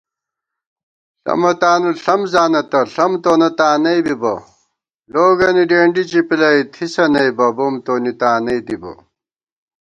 ݪَمہ 1.23 1.51
تانُو 1.61 1.91
ݪَم 2.03 2.21
زانہ 2.31 2.61
تہ 2.71 2.79
ݪَم 2.93 3.11
تونہ 3.23 3.49
تانئ 3.57 3.99
بِبَہ 4.05 4.33
* 4.75 5.11
لوگَنی 5.11 5.63
ڈېنڈی 5.69 6.03
چِپِلَئ 6.09 6.57
تھِسہ 6.73 7.05
نئیبہ 7.13 7.47
بُم 7.57 7.73
تونی 7.85 8.13
تانئ 8.21 8.59
دِبہ 8.67 8.91